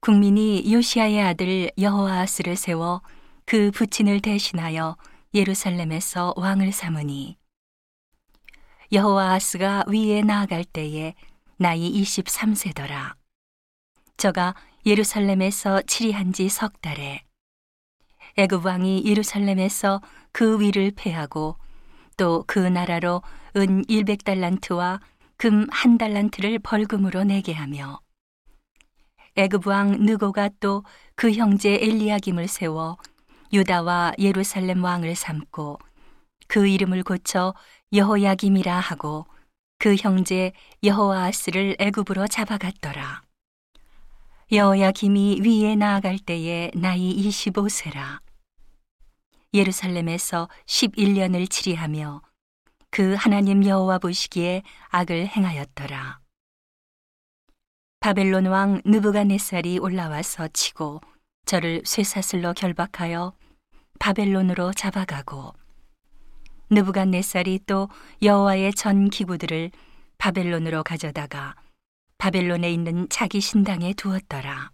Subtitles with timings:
[0.00, 3.02] 국민이 요시아의 아들 여호아스를 세워
[3.44, 4.96] 그 부친을 대신하여
[5.34, 7.36] 예루살렘에서 왕을 삼으니
[8.92, 11.14] 여호아스가 위에 나아갈 때에
[11.58, 13.14] 나이 23세더라.
[14.16, 14.54] 저가
[14.86, 17.22] 예루살렘에서 치리한 지 석 달에
[18.38, 20.00] 애굽 왕이 예루살렘에서
[20.32, 21.56] 그 위를 패하고
[22.16, 23.22] 또 그 나라로
[23.56, 25.00] 은 100달란트와
[25.36, 28.00] 금 한 달란트를 벌금으로 내게 하며
[29.40, 30.84] 애굽 왕 느고가 또
[31.20, 32.96] 그 형제 엘리야김을 세워
[33.52, 35.78] 유다와 예루살렘 왕을 삼고
[36.48, 37.52] 그 이름을 고쳐
[37.92, 39.26] 여호야김이라 하고
[39.78, 43.20] 그 형제 여호아스를 애굽으로 잡아갔더라.
[44.50, 48.20] 여호야김이 위에 나아갈 때에 나이 25세라.
[49.52, 52.22] 예루살렘에서 11년을 치리하며
[52.90, 56.20] 그 하나님 여호와 보시기에 악을 행하였더라.
[58.00, 61.02] 바벨론 왕 느부갓네살이 올라와서 치고
[61.44, 63.34] 저를 쇠사슬로 결박하여
[63.98, 65.52] 바벨론으로 잡아가고
[66.70, 67.90] 느부갓네살이 또
[68.22, 69.70] 여호와의 전 기구들을
[70.16, 71.54] 바벨론으로 가져다가
[72.16, 74.70] 바벨론에 있는 자기 신당에 두었더라.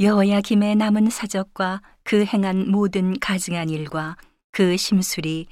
[0.00, 4.16] 여호야김의 남은 사적과 그 행한 모든 가증한 일과
[4.50, 5.46] 그 심술이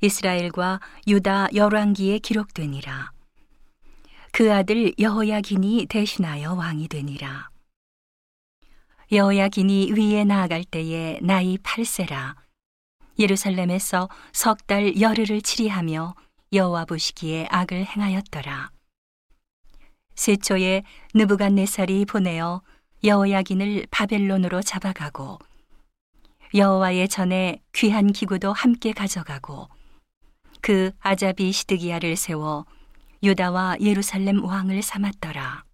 [0.00, 3.19] 이스라엘과 유다 열왕기에 기록되니라.
[4.40, 7.50] 그 아들 여호야긴이 대신하여 왕이 되니라.
[9.12, 12.36] 여호야긴이 위에 나아갈 때에 나이 8세라.
[13.18, 16.14] 예루살렘에서 석 달 열흘을 치리하며
[16.54, 18.70] 여호와 보시기에 악을 행하였더라.
[20.14, 22.62] 세초에 느부갓네살이 보내어
[23.04, 25.38] 여호야긴을 바벨론으로 잡아가고
[26.54, 29.68] 여호와의 전에 귀한 기구도 함께 가져가고
[30.62, 32.64] 그 아자비 시드기야를 세워
[33.22, 35.64] 유다와 예루살렘 왕을 삼았더라.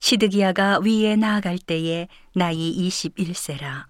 [0.00, 3.84] 시드기야가 위에 나아갈 때에 나이 21세라.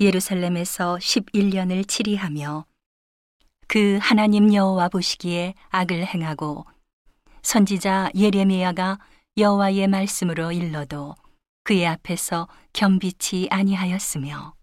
[0.00, 2.64] 예루살렘에서 11년을 치리하며
[3.66, 6.66] 그 하나님 여호와 보시기에 악을 행하고
[7.42, 8.98] 선지자 예레미야가
[9.36, 11.14] 여호와의 말씀으로 일러도
[11.64, 14.54] 그의 앞에서 겸비치 아니하였으며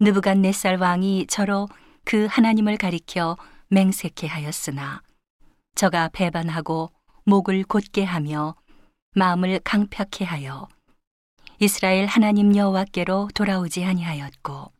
[0.00, 1.68] 느부갓네살 왕이 저로
[2.04, 3.36] 그 하나님을 가리켜
[3.72, 5.00] 맹세케 하였으나
[5.74, 6.90] 저가 배반하고
[7.24, 8.54] 목을 곧게 하며
[9.14, 10.68] 마음을 강팍해 하여
[11.58, 14.70] 이스라엘 하나님 여호와께로 돌아오지 아니하였고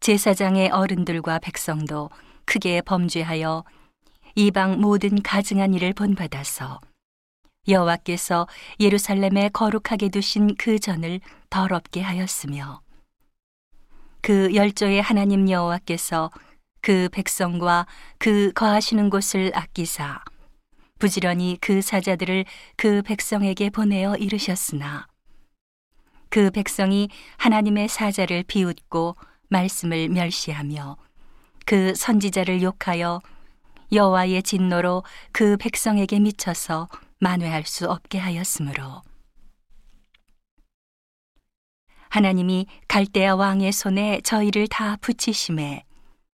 [0.00, 2.10] 제사장의 어른들과 백성도
[2.44, 3.64] 크게 범죄하여
[4.34, 6.78] 이방 모든 가증한 일을 본받아서
[7.68, 8.46] 여호와께서
[8.80, 12.82] 예루살렘에 거룩하게 두신 그 전을 더럽게 하였으며
[14.20, 16.30] 그 열조의 하나님 여호와께서
[16.86, 17.84] 그 백성과
[18.16, 20.22] 그 거하시는 곳을 아끼사.
[21.00, 22.44] 부지런히 그 사자들을
[22.76, 25.08] 그 백성에게 보내어 이르셨으나
[26.28, 27.08] 그 백성이
[27.38, 29.16] 하나님의 사자를 비웃고
[29.48, 30.96] 말씀을 멸시하며
[31.64, 33.20] 그 선지자를 욕하여
[33.90, 35.02] 여호와의 진노로
[35.32, 36.88] 그 백성에게 미쳐서
[37.18, 39.02] 만회할 수 없게 하였으므로.
[42.10, 45.85] 하나님이 갈대아 왕의 손에 저희를 다 붙이심에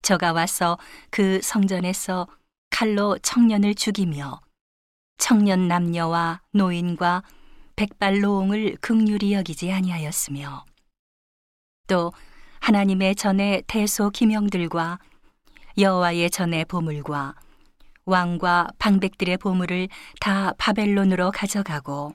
[0.01, 0.77] 저가 와서
[1.09, 2.27] 그 성전에서
[2.69, 4.39] 칼로 청년을 죽이며
[5.17, 7.23] 청년 남녀와 노인과
[7.75, 10.65] 백발 노옹을 극률이 여기지 아니하였으며
[11.87, 12.11] 또
[12.59, 14.99] 하나님의 전에 대소 기명들과
[15.77, 17.35] 여호와의 전에 보물과
[18.05, 22.13] 왕과 방백들의 보물을 다 바벨론으로 가져가고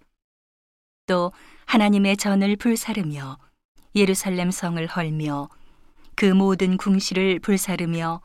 [1.06, 1.32] 또
[1.66, 3.38] 하나님의 전을 불사르며
[3.94, 5.48] 예루살렘 성을 헐며
[6.22, 8.20] 그 모든 궁시를 불사르며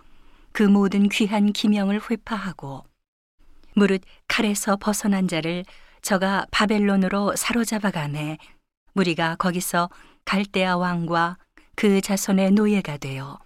[0.51, 2.85] 그 모든 귀한 기명을 회파하고
[3.73, 5.65] 무릇 칼에서 벗어난 자를
[6.03, 8.37] 저가 바벨론으로 사로잡아가매
[8.93, 9.89] 무리가 거기서
[10.25, 11.39] 갈대아 왕과
[11.75, 13.39] 그 자손의 노예가 되어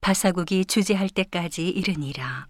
[0.00, 2.46] 바사국이 주재할 때까지 이르니라.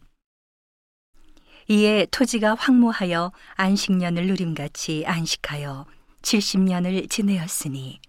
[1.69, 5.87] 이에 토지가 황무하여 안식년을 누림같이 안식하여
[6.21, 8.01] 70년을 지내었으니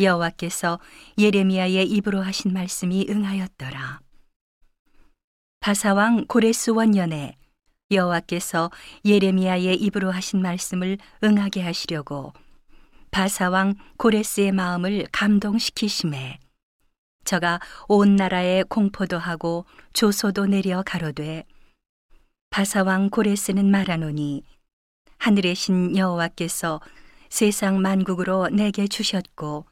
[0.00, 0.78] 여호와께서
[1.18, 4.00] 예레미야의 입으로 하신 말씀이 응하였더라.
[5.60, 7.36] 바사왕 고레스 원년에
[7.90, 8.70] 여호와께서
[9.04, 12.32] 예레미야의 입으로 하신 말씀을 응하게 하시려고
[13.10, 16.38] 바사왕 고레스의 마음을 감동시키심에
[17.24, 21.44] 저가 온 나라에 공포도 하고 조소도 내려 가로되
[22.50, 24.42] 바사왕 고레스는 말하노니
[25.18, 26.80] 하늘의 신 여호와께서
[27.28, 29.66] 세상 만국으로 내게 주셨고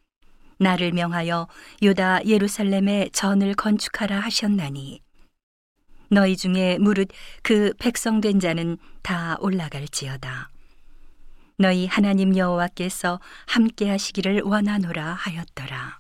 [0.61, 1.49] 나를 명하여
[1.83, 5.01] 유다 예루살렘에 전을 건축하라 하셨나니
[6.11, 7.09] 너희 중에 무릇
[7.43, 10.51] 그 백성된 자는 다 올라갈지어다.
[11.57, 16.00] 너희 하나님 여호와께서 함께 하시기를 원하노라 하였더라.